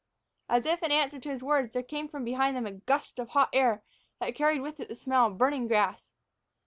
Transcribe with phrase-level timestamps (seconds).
[0.49, 3.29] As if in answer to his words, there came from behind them a gust of
[3.29, 3.83] hot air
[4.19, 6.11] that carried with it the smell of burning grass.